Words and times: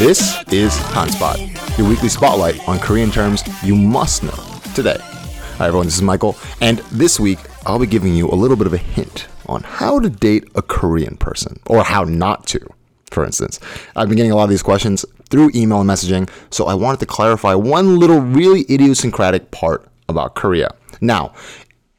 This 0.00 0.34
is 0.50 0.72
Hanspot, 0.78 1.76
your 1.76 1.86
weekly 1.86 2.08
spotlight 2.08 2.66
on 2.66 2.78
Korean 2.78 3.10
terms 3.10 3.44
you 3.62 3.76
must 3.76 4.22
know 4.22 4.60
today. 4.74 4.96
Hi 4.98 5.66
everyone, 5.66 5.84
this 5.84 5.96
is 5.96 6.00
Michael, 6.00 6.38
and 6.62 6.78
this 6.90 7.20
week 7.20 7.38
I'll 7.66 7.78
be 7.78 7.86
giving 7.86 8.14
you 8.14 8.26
a 8.26 8.32
little 8.32 8.56
bit 8.56 8.66
of 8.66 8.72
a 8.72 8.78
hint 8.78 9.28
on 9.44 9.62
how 9.62 10.00
to 10.00 10.08
date 10.08 10.48
a 10.54 10.62
Korean 10.62 11.18
person, 11.18 11.60
or 11.66 11.84
how 11.84 12.04
not 12.04 12.46
to, 12.46 12.66
for 13.10 13.26
instance. 13.26 13.60
I've 13.94 14.08
been 14.08 14.16
getting 14.16 14.32
a 14.32 14.36
lot 14.36 14.44
of 14.44 14.48
these 14.48 14.62
questions 14.62 15.04
through 15.28 15.50
email 15.54 15.82
and 15.82 15.90
messaging, 15.90 16.30
so 16.48 16.64
I 16.64 16.72
wanted 16.72 17.00
to 17.00 17.06
clarify 17.06 17.52
one 17.54 17.98
little 17.98 18.20
really 18.20 18.64
idiosyncratic 18.70 19.50
part 19.50 19.86
about 20.08 20.34
Korea. 20.34 20.74
Now, 21.02 21.34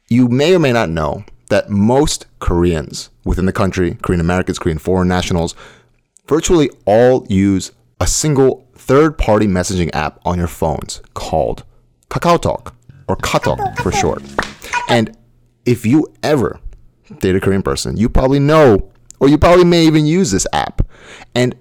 you 0.08 0.26
may 0.26 0.56
or 0.56 0.58
may 0.58 0.72
not 0.72 0.90
know 0.90 1.24
that 1.50 1.70
most 1.70 2.26
Koreans 2.40 3.10
within 3.24 3.46
the 3.46 3.52
country, 3.52 3.96
Korean 4.02 4.20
Americans, 4.20 4.58
Korean 4.58 4.78
foreign 4.78 5.06
nationals, 5.06 5.54
virtually 6.26 6.68
all 6.84 7.24
use 7.28 7.70
a 8.02 8.06
single 8.06 8.66
third 8.74 9.16
party 9.16 9.46
messaging 9.46 9.88
app 9.92 10.18
on 10.24 10.36
your 10.36 10.48
phones 10.48 11.00
called 11.14 11.62
KakaoTalk 12.10 12.74
or 13.06 13.16
Katok 13.18 13.78
for 13.78 13.92
short. 13.92 14.24
And 14.88 15.16
if 15.64 15.86
you 15.86 16.12
ever 16.20 16.58
date 17.20 17.36
a 17.36 17.40
Korean 17.40 17.62
person, 17.62 17.96
you 17.96 18.08
probably 18.08 18.40
know 18.40 18.90
or 19.20 19.28
you 19.28 19.38
probably 19.38 19.64
may 19.64 19.86
even 19.86 20.04
use 20.04 20.32
this 20.32 20.48
app. 20.52 20.84
And 21.36 21.54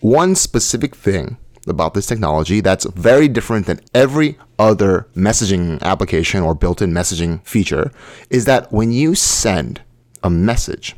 one 0.00 0.34
specific 0.34 0.94
thing 0.94 1.38
about 1.66 1.94
this 1.94 2.04
technology 2.04 2.60
that's 2.60 2.84
very 2.90 3.26
different 3.26 3.64
than 3.64 3.80
every 3.94 4.36
other 4.58 5.08
messaging 5.16 5.80
application 5.80 6.42
or 6.42 6.54
built 6.54 6.82
in 6.82 6.92
messaging 6.92 7.42
feature 7.46 7.90
is 8.28 8.44
that 8.44 8.70
when 8.70 8.92
you 8.92 9.14
send 9.14 9.80
a 10.22 10.28
message 10.28 10.94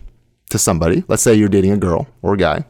to 0.51 0.58
somebody, 0.58 1.05
let's 1.06 1.23
say 1.23 1.34
you're 1.34 1.48
dating 1.48 1.70
a 1.70 1.77
girl 1.77 2.08
or 2.20 2.34
a 2.34 2.36
guy, 2.36 2.64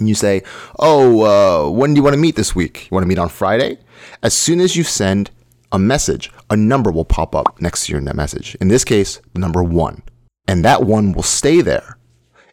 and 0.00 0.08
you 0.08 0.14
say, 0.14 0.42
Oh, 0.78 1.22
uh, 1.22 1.70
when 1.70 1.94
do 1.94 1.98
you 1.98 2.02
want 2.02 2.14
to 2.14 2.20
meet 2.20 2.36
this 2.36 2.54
week? 2.54 2.88
You 2.90 2.94
want 2.94 3.04
to 3.04 3.08
meet 3.08 3.18
on 3.18 3.28
Friday? 3.28 3.78
As 4.22 4.34
soon 4.34 4.60
as 4.60 4.74
you 4.74 4.82
send 4.82 5.30
a 5.70 5.78
message, 5.78 6.32
a 6.48 6.56
number 6.56 6.90
will 6.90 7.04
pop 7.04 7.34
up 7.36 7.60
next 7.60 7.86
to 7.86 7.92
your 7.92 8.00
message. 8.14 8.56
In 8.60 8.68
this 8.68 8.84
case, 8.84 9.20
the 9.32 9.38
number 9.38 9.62
one. 9.62 10.02
And 10.48 10.64
that 10.64 10.82
one 10.82 11.12
will 11.12 11.22
stay 11.22 11.60
there 11.60 11.96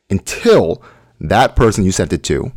until 0.09 0.83
that 1.19 1.55
person 1.55 1.83
you 1.83 1.91
sent 1.91 2.13
it 2.13 2.23
to 2.23 2.51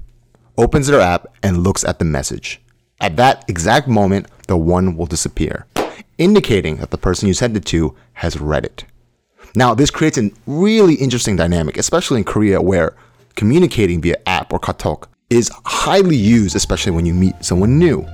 opens 0.59 0.87
their 0.87 1.01
app 1.01 1.27
and 1.43 1.65
looks 1.65 1.85
at 1.85 1.99
the 1.99 2.05
message. 2.05 2.61
At 3.01 3.17
that 3.17 3.45
exact 3.49 3.89
moment, 3.89 4.27
the 4.47 4.59
one 4.59 4.97
will 4.97 5.07
disappear, 5.07 5.67
indicating 6.19 6.77
that 6.77 6.91
the 6.91 6.99
person 6.99 7.29
you 7.29 7.35
sent 7.35 7.57
it 7.57 7.65
to 7.67 7.97
has 8.15 8.39
read 8.39 8.67
it. 8.67 8.85
Now, 9.57 9.75
this 9.75 9.91
creates 9.91 10.19
a 10.19 10.31
really 10.47 10.95
interesting 10.95 11.37
dynamic, 11.37 11.79
especially 11.79 12.19
in 12.19 12.25
Korea 12.25 12.61
where 12.61 12.95
communicating 13.35 14.01
via 14.01 14.17
app 14.27 14.53
or 14.53 14.59
katok 14.59 15.07
is 15.31 15.51
highly 15.65 16.17
used, 16.17 16.57
especially 16.57 16.93
when 16.93 17.07
you 17.07 17.15
meet 17.15 17.35
someone 17.45 17.79
new. 17.79 18.07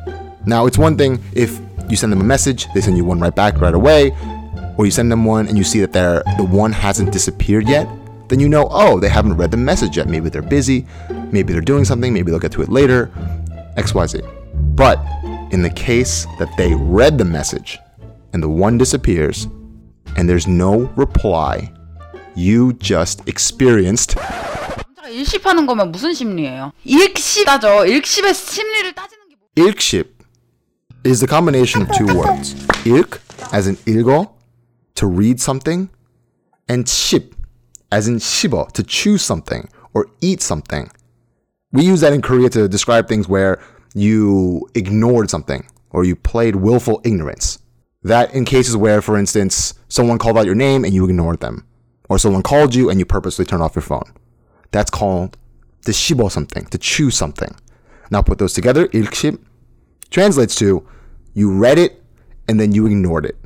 Now, 0.45 0.67
it's 0.67 0.79
one 0.79 0.97
thing 0.97 1.23
if 1.33 1.59
you 1.89 1.97
send 1.97 2.13
them 2.13 2.21
a 2.21 2.25
message, 2.25 2.67
they 2.75 2.81
send 2.81 2.97
you 2.97 3.05
one 3.05 3.19
right 3.21 3.35
back 3.35 3.61
right 3.61 3.75
away, 3.75 4.13
or 4.77 4.85
you 4.85 4.91
send 4.91 5.11
them 5.11 5.25
one 5.25 5.49
and 5.49 5.57
you 5.57 5.65
see 5.65 5.81
that 5.81 5.93
they 5.93 6.01
the 6.37 6.45
one 6.45 6.73
hasn't 6.73 7.13
disappeared 7.13 7.69
yet, 7.69 7.89
then 8.29 8.41
you 8.41 8.49
know, 8.49 8.69
oh, 8.71 9.01
they 9.01 9.09
haven't 9.09 9.37
read 9.37 9.51
the 9.51 9.57
message 9.57 9.97
yet. 9.97 10.09
Maybe 10.09 10.29
they're 10.29 10.43
busy, 10.43 10.87
maybe 11.31 11.53
they're 11.53 11.63
doing 11.63 11.85
something, 11.85 12.13
maybe 12.13 12.31
they'll 12.31 12.41
get 12.41 12.53
to 12.53 12.63
it 12.63 12.69
later, 12.69 13.11
XYZ. 13.77 14.23
But 14.77 14.99
in 15.53 15.63
the 15.63 15.71
case 15.71 16.27
that 16.39 16.49
they 16.57 16.75
read 16.75 17.19
the 17.19 17.25
message 17.25 17.79
and 18.33 18.43
the 18.43 18.49
one 18.49 18.79
disappears 18.79 19.47
and 20.17 20.29
there's 20.29 20.47
no 20.47 20.93
reply, 20.97 21.73
you 22.35 22.73
just 22.75 23.27
experienced 23.29 24.17
일십하는 25.10 25.66
거면 25.66 25.92
무슨 25.92 26.14
심리예요? 26.14 26.72
일십하죠. 26.84 27.86
일십의 27.86 28.34
심리를 28.34 28.94
따지는 28.94 29.30
게 29.30 29.36
뭐... 29.36 29.48
일십 29.56 30.22
is 31.04 31.20
the 31.20 31.28
combination 31.28 31.82
of 31.82 31.92
two 31.98 32.08
words. 32.16 32.56
ilk 32.86 33.20
as 33.52 33.68
in 33.68 33.76
ilgo, 33.86 34.30
to 34.96 35.08
read 35.08 35.40
something, 35.40 35.90
and 36.70 36.88
ship 36.88 37.36
as 37.92 38.08
in 38.08 38.18
shibo, 38.18 38.72
to 38.72 38.84
choose 38.84 39.24
something 39.24 39.68
or 39.94 40.08
eat 40.22 40.42
something. 40.42 40.90
We 41.74 41.84
use 41.84 42.02
that 42.02 42.14
in 42.14 42.22
Korea 42.22 42.50
to 42.50 42.68
describe 42.68 43.08
things 43.08 43.28
where 43.28 43.60
you 43.94 44.70
ignored 44.76 45.30
something 45.30 45.66
or 45.90 46.06
you 46.06 46.16
played 46.16 46.56
willful 46.56 47.02
ignorance. 47.04 47.60
That 48.04 48.34
in 48.34 48.46
cases 48.46 48.78
where, 48.78 49.02
for 49.02 49.18
instance, 49.18 49.74
someone 49.90 50.18
called 50.18 50.38
out 50.38 50.46
your 50.46 50.56
name 50.56 50.86
and 50.86 50.94
you 50.94 51.04
ignored 51.06 51.40
them, 51.40 51.66
or 52.10 52.18
someone 52.18 52.44
called 52.44 52.74
you 52.74 52.90
and 52.90 53.00
you 53.00 53.06
purposely 53.06 53.46
turned 53.46 53.64
off 53.64 53.76
your 53.76 53.84
phone. 53.84 54.14
That's 54.77 54.91
called 54.91 55.37
to 55.87 55.93
shibo 55.93 56.31
something, 56.31 56.67
to 56.67 56.79
choose 56.79 57.17
something. 57.17 57.55
Now 58.11 58.21
put 58.23 58.39
those 58.39 58.53
together, 58.53 58.89
ilkship 58.89 59.41
translates 60.11 60.55
to 60.57 60.87
you 61.35 61.53
read 61.53 61.79
it 61.79 62.03
and 62.47 62.61
then 62.61 62.73
you 62.73 62.87
ignored 62.87 63.25
it. 63.25 63.37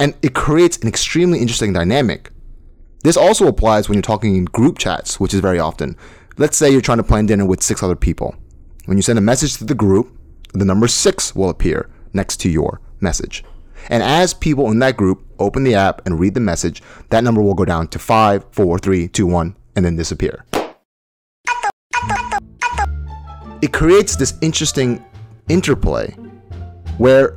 And 0.00 0.14
it 0.22 0.34
creates 0.34 0.78
an 0.78 0.88
extremely 0.88 1.40
interesting 1.40 1.72
dynamic 1.72 2.30
this 3.04 3.16
also 3.16 3.46
applies 3.46 3.88
when 3.88 3.94
you're 3.94 4.02
talking 4.02 4.36
in 4.36 4.44
group 4.46 4.78
chats, 4.78 5.20
which 5.20 5.32
is 5.32 5.40
very 5.40 5.58
often. 5.58 5.96
Let's 6.36 6.56
say 6.56 6.70
you're 6.70 6.80
trying 6.80 6.98
to 6.98 7.04
plan 7.04 7.26
dinner 7.26 7.46
with 7.46 7.62
six 7.62 7.82
other 7.82 7.96
people. 7.96 8.34
When 8.86 8.98
you 8.98 9.02
send 9.02 9.18
a 9.18 9.22
message 9.22 9.56
to 9.58 9.64
the 9.64 9.74
group, 9.74 10.16
the 10.52 10.64
number 10.64 10.88
six 10.88 11.34
will 11.34 11.48
appear 11.48 11.88
next 12.12 12.38
to 12.38 12.48
your 12.48 12.80
message. 13.00 13.44
And 13.88 14.02
as 14.02 14.34
people 14.34 14.70
in 14.70 14.80
that 14.80 14.96
group 14.96 15.24
open 15.38 15.62
the 15.62 15.74
app 15.74 16.04
and 16.04 16.18
read 16.18 16.34
the 16.34 16.40
message, 16.40 16.82
that 17.10 17.22
number 17.22 17.40
will 17.40 17.54
go 17.54 17.64
down 17.64 17.88
to 17.88 17.98
five, 17.98 18.44
four, 18.50 18.78
three, 18.78 19.06
two, 19.06 19.26
one, 19.26 19.56
and 19.78 19.86
then 19.86 19.94
disappear. 19.94 20.44
It 23.62 23.72
creates 23.72 24.16
this 24.16 24.34
interesting 24.42 25.04
interplay 25.48 26.10
where 26.98 27.36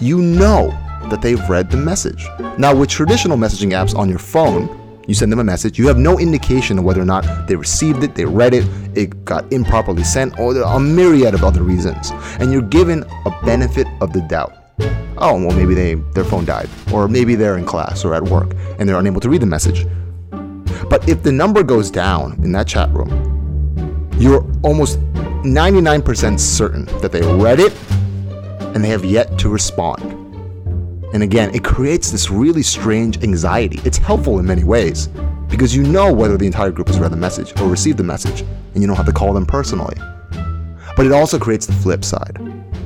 you 0.00 0.20
know 0.20 0.70
that 1.10 1.22
they've 1.22 1.48
read 1.48 1.70
the 1.70 1.76
message. 1.76 2.26
Now, 2.58 2.74
with 2.74 2.90
traditional 2.90 3.38
messaging 3.38 3.70
apps 3.70 3.96
on 3.96 4.08
your 4.08 4.18
phone, 4.18 4.82
you 5.06 5.14
send 5.14 5.30
them 5.30 5.38
a 5.38 5.44
message, 5.44 5.78
you 5.78 5.86
have 5.86 5.96
no 5.96 6.18
indication 6.18 6.78
of 6.78 6.84
whether 6.84 7.00
or 7.00 7.04
not 7.04 7.46
they 7.46 7.54
received 7.54 8.02
it, 8.02 8.16
they 8.16 8.24
read 8.24 8.52
it, 8.52 8.64
it 8.96 9.24
got 9.24 9.50
improperly 9.52 10.02
sent, 10.02 10.36
or 10.40 10.60
a 10.60 10.80
myriad 10.80 11.34
of 11.34 11.44
other 11.44 11.62
reasons. 11.62 12.10
And 12.40 12.52
you're 12.52 12.62
given 12.62 13.04
a 13.24 13.30
benefit 13.44 13.86
of 14.00 14.12
the 14.12 14.22
doubt. 14.22 14.52
Oh, 15.18 15.40
well, 15.40 15.56
maybe 15.56 15.74
they 15.74 15.94
their 16.14 16.24
phone 16.24 16.44
died, 16.44 16.68
or 16.92 17.06
maybe 17.06 17.36
they're 17.36 17.56
in 17.56 17.64
class 17.64 18.04
or 18.04 18.12
at 18.12 18.24
work 18.24 18.54
and 18.78 18.88
they're 18.88 18.98
unable 18.98 19.20
to 19.20 19.28
read 19.28 19.40
the 19.40 19.46
message. 19.46 19.86
But 20.88 21.08
if 21.08 21.22
the 21.22 21.32
number 21.32 21.62
goes 21.62 21.90
down 21.90 22.34
in 22.42 22.52
that 22.52 22.66
chat 22.66 22.90
room, 22.90 24.10
you're 24.18 24.44
almost 24.62 24.98
99% 25.42 26.40
certain 26.40 26.86
that 27.00 27.12
they 27.12 27.22
read 27.22 27.60
it 27.60 27.72
and 28.74 28.82
they 28.82 28.88
have 28.88 29.04
yet 29.04 29.38
to 29.38 29.48
respond. 29.48 30.02
And 31.14 31.22
again, 31.22 31.54
it 31.54 31.64
creates 31.64 32.10
this 32.10 32.30
really 32.30 32.62
strange 32.62 33.22
anxiety. 33.22 33.80
It's 33.84 33.98
helpful 33.98 34.38
in 34.38 34.46
many 34.46 34.64
ways 34.64 35.08
because 35.48 35.74
you 35.74 35.82
know 35.82 36.12
whether 36.12 36.36
the 36.36 36.46
entire 36.46 36.70
group 36.70 36.88
has 36.88 36.98
read 36.98 37.12
the 37.12 37.16
message 37.16 37.58
or 37.60 37.68
received 37.68 37.98
the 37.98 38.04
message, 38.04 38.42
and 38.74 38.82
you 38.82 38.86
don't 38.86 38.96
have 38.96 39.06
to 39.06 39.12
call 39.12 39.32
them 39.32 39.46
personally. 39.46 39.96
But 40.96 41.06
it 41.06 41.12
also 41.12 41.38
creates 41.38 41.66
the 41.66 41.72
flip 41.72 42.04
side 42.04 42.38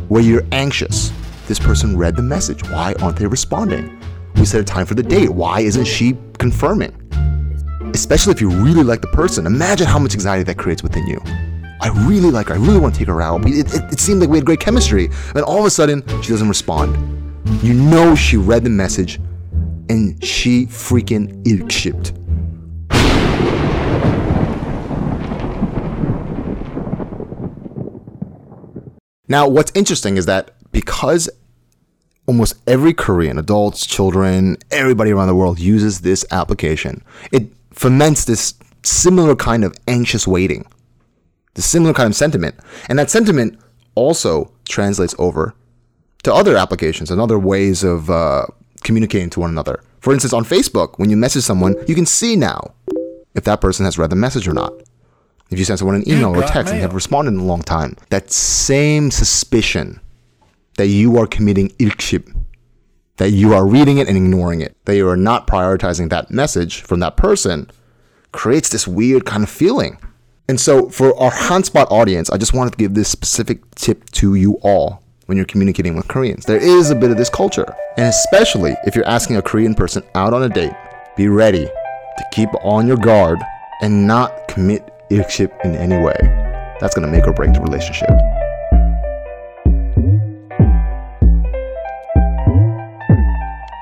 where 0.09 0.23
you're 0.23 0.45
anxious. 0.53 1.13
This 1.47 1.59
person 1.59 1.97
read 1.97 2.15
the 2.17 2.23
message. 2.23 2.63
Why 2.69 2.95
aren't 3.01 3.17
they 3.17 3.27
responding? 3.27 4.01
We 4.37 4.45
set 4.45 4.61
a 4.61 4.65
time 4.65 4.87
for 4.87 4.95
the 4.95 5.03
date. 5.03 5.31
Why 5.31 5.61
isn't 5.61 5.87
she 5.87 6.17
confirming? 6.39 6.97
Especially 7.95 8.33
if 8.33 8.41
you 8.41 8.51
really 8.51 8.83
like 8.83 9.01
the 9.01 9.09
person. 9.09 9.47
Imagine 9.47 9.87
how 9.87 9.99
much 9.99 10.15
anxiety 10.15 10.45
that 10.45 10.59
creates 10.59 10.83
within 10.83 11.07
you. 11.07 11.21
I 11.83 11.89
really 12.07 12.31
like 12.31 12.49
her. 12.49 12.55
I 12.55 12.59
really 12.59 12.79
want 12.79 12.95
to 12.95 12.99
take 12.99 13.09
her 13.09 13.23
out. 13.23 13.45
It, 13.47 13.75
it, 13.75 13.93
it 13.93 14.01
seemed 14.01 14.21
like 14.21 14.29
we 14.29 14.39
had 14.39 14.45
great 14.45 14.61
chemistry. 14.61 15.09
And 15.35 15.43
all 15.43 15.59
of 15.59 15.65
a 15.65 15.71
sudden, 15.71 16.07
she 16.23 16.31
doesn't 16.31 16.49
respond. 16.49 16.95
You 17.63 17.75
know 17.75 18.15
she 18.15 18.37
read 18.37 18.65
the 18.65 18.71
message 18.71 19.19
and 19.89 20.23
she 20.23 20.67
freaking 20.67 21.43
ilkshipped. 21.45 22.13
Now, 29.27 29.49
what's 29.49 29.73
interesting 29.75 30.17
is 30.17 30.27
that 30.27 30.51
because 30.73 31.31
almost 32.27 32.57
every 32.67 32.93
Korean, 32.93 33.39
adults, 33.39 33.87
children, 33.87 34.57
everybody 34.71 35.13
around 35.13 35.29
the 35.29 35.35
world 35.35 35.59
uses 35.59 36.01
this 36.01 36.25
application, 36.31 37.03
it 37.33 37.49
foments 37.81 38.27
this 38.27 38.55
similar 38.83 39.35
kind 39.35 39.65
of 39.65 39.75
anxious 39.89 40.27
waiting, 40.27 40.67
the 41.55 41.63
similar 41.63 41.95
kind 41.95 42.09
of 42.09 42.15
sentiment. 42.15 42.55
And 42.91 42.99
that 42.99 43.11
sentiment 43.11 43.59
also 43.95 44.53
translates 44.69 45.15
over 45.19 45.55
to 46.25 46.35
other 46.35 46.59
applications 46.59 47.11
and 47.11 47.19
other 47.19 47.39
ways 47.39 47.83
of 47.83 48.11
uh, 48.11 48.45
communicating 48.85 49.31
to 49.31 49.41
one 49.41 49.49
another. 49.49 49.83
For 50.01 50.13
instance, 50.13 50.35
on 50.35 50.45
Facebook, 50.45 50.99
when 50.99 51.09
you 51.09 51.17
message 51.17 51.43
someone, 51.43 51.75
you 51.89 51.95
can 51.95 52.05
see 52.05 52.37
now 52.37 52.75
if 53.35 53.45
that 53.45 53.63
person 53.63 53.87
has 53.87 53.97
read 53.97 54.11
the 54.11 54.17
message 54.17 54.47
or 54.47 54.53
not. 54.53 54.75
If 55.51 55.59
you 55.59 55.65
send 55.65 55.79
someone 55.79 55.97
an 55.97 56.09
email 56.09 56.37
or 56.37 56.43
text 56.43 56.73
and 56.73 56.79
they 56.79 56.83
have 56.83 56.95
responded 56.95 57.33
in 57.33 57.41
a 57.41 57.45
long 57.45 57.63
time, 57.63 57.97
that 58.11 58.31
same 58.31 59.11
suspicion 59.11 60.01
that 60.77 60.89
you 60.89 61.17
are 61.19 61.27
committing 61.27 61.71
ilkship, 61.71 62.31
that 63.21 63.33
you 63.33 63.53
are 63.53 63.67
reading 63.67 63.99
it 63.99 64.09
and 64.09 64.17
ignoring 64.17 64.63
it, 64.63 64.75
that 64.87 64.97
you 64.97 65.07
are 65.07 65.17
not 65.17 65.47
prioritizing 65.47 66.09
that 66.09 66.31
message 66.31 66.81
from 66.81 67.01
that 67.01 67.19
person, 67.19 67.71
creates 68.33 68.71
this 68.71 68.89
weird 68.89 69.27
kind 69.27 69.45
of 69.45 69.51
feeling. 69.51 69.99
And 70.49 70.59
so, 70.59 70.89
for 70.89 71.15
our 71.21 71.31
Hanspot 71.31 71.91
audience, 71.91 72.31
I 72.31 72.39
just 72.39 72.55
wanted 72.55 72.71
to 72.71 72.79
give 72.79 72.95
this 72.95 73.11
specific 73.11 73.75
tip 73.75 74.09
to 74.13 74.37
you 74.37 74.55
all 74.63 75.03
when 75.27 75.37
you're 75.37 75.45
communicating 75.45 75.97
with 75.97 76.09
Koreans. 76.09 76.47
There 76.47 76.57
is 76.57 76.91
a 76.91 76.95
bit 76.95 77.11
of 77.11 77.19
this 77.19 77.29
culture. 77.29 77.67
And 77.99 78.07
especially 78.07 78.75
if 78.87 78.97
you're 78.97 79.07
asking 79.07 79.37
a 79.37 79.43
Korean 79.43 79.75
person 79.75 80.03
out 80.15 80.33
on 80.33 80.43
a 80.45 80.49
date, 80.49 80.73
be 81.15 81.29
ready 81.29 81.67
to 81.67 82.25
keep 82.33 82.49
on 82.63 82.87
your 82.87 82.97
guard 82.97 83.39
and 83.83 84.07
not 84.07 84.49
commit 84.49 84.91
ilkship 85.11 85.63
in 85.63 85.77
any 85.77 86.03
way. 86.03 86.17
That's 86.81 86.95
to 86.95 87.07
make 87.07 87.27
or 87.27 87.35
break 87.35 87.53
the 87.53 87.61
relationship. 87.61 88.09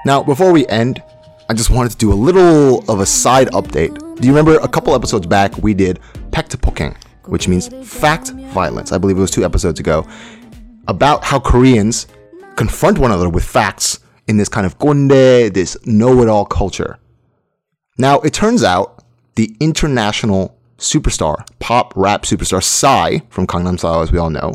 Now, 0.05 0.23
before 0.23 0.53
we 0.53 0.67
end, 0.69 1.03
I 1.51 1.55
just 1.55 1.71
wanted 1.71 1.91
to 1.91 1.99
do 1.99 2.13
a 2.13 2.15
little 2.15 2.89
of 2.91 3.01
a 3.01 3.07
side 3.07 3.49
update. 3.49 3.99
Do 4.17 4.27
you 4.27 4.33
remember 4.33 4.59
a 4.59 4.69
couple 4.69 4.95
episodes 4.95 5.27
back 5.27 5.59
we 5.59 5.75
did 5.75 5.99
Pektapoking, 6.31 6.97
which 7.25 7.49
means 7.49 7.69
fact 7.87 8.31
violence? 8.31 8.93
I 8.93 8.99
believe 8.99 9.19
it 9.19 9.21
was 9.21 9.31
two 9.31 9.45
episodes 9.45 9.81
ago, 9.81 10.07
about 10.87 11.25
how 11.25 11.41
Koreans 11.41 12.07
confront 12.57 12.99
one 12.99 13.11
another 13.11 13.29
with 13.29 13.45
facts 13.45 14.01
in 14.29 14.37
this 14.37 14.49
kind 14.49 14.67
of 14.67 14.79
gonde, 14.79 15.53
this 15.53 15.77
know-it-all 15.87 16.47
culture. 16.47 16.99
Now, 17.99 18.21
it 18.21 18.33
turns 18.33 18.63
out 18.63 19.03
the 19.35 19.57
international 19.59 20.57
superstar, 20.79 21.47
pop 21.59 21.93
rap 21.97 22.23
superstar 22.23 22.63
Psy 22.63 23.19
from 23.31 23.47
Gangnam 23.47 23.79
Style, 23.79 24.03
as 24.03 24.13
we 24.13 24.19
all 24.19 24.31
know, 24.31 24.55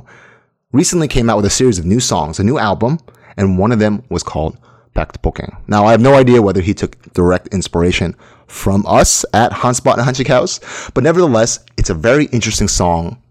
recently 0.71 1.07
came 1.07 1.29
out 1.29 1.37
with 1.37 1.45
a 1.45 1.49
series 1.49 1.79
of 1.79 1.85
new 1.85 1.99
songs, 1.99 2.39
a 2.39 2.43
new 2.43 2.57
album, 2.57 2.99
and 3.35 3.57
one 3.57 3.71
of 3.71 3.79
them 3.79 4.03
was 4.09 4.23
called 4.23 4.57
Pektapoking. 4.95 5.55
Now, 5.67 5.85
I 5.85 5.91
have 5.91 6.01
no 6.01 6.15
idea 6.15 6.41
whether 6.41 6.61
he 6.61 6.73
took 6.73 7.01
direct 7.13 7.47
inspiration 7.47 8.15
from 8.47 8.85
us 8.87 9.25
at 9.33 9.51
Hanspot 9.51 9.97
and 9.97 10.03
Hanchik 10.03 10.27
House, 10.27 10.59
but 10.93 11.03
nevertheless, 11.03 11.59
it's 11.77 11.89
a 11.89 11.95
very 11.95 12.25
interesting 12.25 12.67
song 12.67 13.21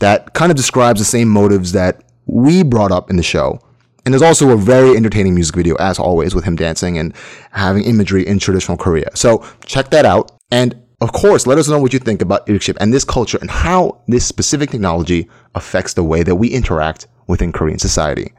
that 0.00 0.34
kind 0.34 0.50
of 0.50 0.56
describes 0.56 1.00
the 1.00 1.04
same 1.04 1.28
motives 1.28 1.72
that 1.72 2.02
we 2.26 2.62
brought 2.62 2.92
up 2.92 3.10
in 3.10 3.16
the 3.16 3.22
show. 3.22 3.60
And 4.04 4.12
there's 4.12 4.22
also 4.22 4.50
a 4.50 4.56
very 4.56 4.96
entertaining 4.96 5.34
music 5.34 5.54
video, 5.54 5.76
as 5.76 5.98
always, 5.98 6.34
with 6.34 6.44
him 6.44 6.56
dancing 6.56 6.98
and 6.98 7.14
having 7.52 7.84
imagery 7.84 8.26
in 8.26 8.38
traditional 8.38 8.76
Korea. 8.76 9.10
So 9.14 9.46
check 9.64 9.90
that 9.90 10.04
out. 10.04 10.32
And 10.50 10.76
of 11.00 11.12
course, 11.12 11.46
let 11.46 11.58
us 11.58 11.68
know 11.68 11.78
what 11.78 11.92
you 11.92 11.98
think 11.98 12.22
about 12.22 12.46
Ilkship 12.46 12.76
and 12.80 12.92
this 12.92 13.04
culture 13.04 13.38
and 13.40 13.50
how 13.50 14.00
this 14.08 14.24
specific 14.26 14.70
technology 14.70 15.28
affects 15.54 15.94
the 15.94 16.02
way 16.02 16.22
that 16.22 16.36
we 16.36 16.48
interact 16.48 17.06
within 17.26 17.52
Korean 17.52 17.78
society. 17.78 18.32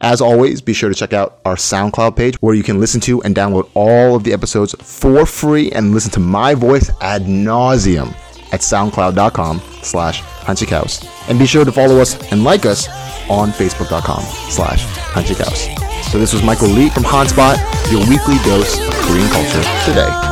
As 0.00 0.20
always, 0.20 0.60
be 0.60 0.72
sure 0.72 0.88
to 0.88 0.94
check 0.94 1.12
out 1.12 1.40
our 1.44 1.56
SoundCloud 1.56 2.16
page 2.16 2.36
where 2.40 2.54
you 2.54 2.62
can 2.62 2.80
listen 2.80 3.00
to 3.02 3.22
and 3.22 3.34
download 3.34 3.70
all 3.74 4.16
of 4.16 4.24
the 4.24 4.32
episodes 4.32 4.74
for 4.80 5.26
free 5.26 5.70
and 5.72 5.92
listen 5.92 6.10
to 6.12 6.20
my 6.20 6.54
voice 6.54 6.90
ad 7.00 7.22
nauseum 7.22 8.14
at 8.52 8.60
soundcloud.com 8.60 9.60
slash 9.82 10.20
House. 10.20 11.06
And 11.28 11.38
be 11.38 11.46
sure 11.46 11.64
to 11.64 11.72
follow 11.72 12.00
us 12.00 12.32
and 12.32 12.44
like 12.44 12.66
us 12.66 12.88
on 13.30 13.50
facebook.com 13.50 14.22
slash 14.50 14.82
House. 14.82 16.10
So 16.10 16.18
this 16.18 16.32
was 16.32 16.42
Michael 16.42 16.68
Lee 16.68 16.90
from 16.90 17.04
Hanspot, 17.04 17.56
your 17.90 18.00
weekly 18.08 18.36
dose 18.44 18.78
of 18.78 18.94
Korean 19.06 19.28
culture 19.30 19.62
today. 19.84 20.31